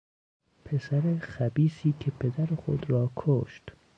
پسر 0.65 1.17
خبیثی 1.17 1.93
که 1.99 2.11
پدر 2.11 2.55
خود 2.55 2.89
را 2.89 3.11
کشت 3.15 3.71